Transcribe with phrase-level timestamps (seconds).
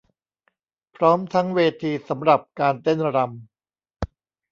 [0.95, 4.09] พร้อมทั้งเวทีสำหรับการเต้นรำ